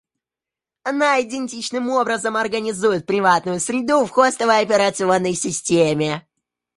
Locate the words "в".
4.07-4.09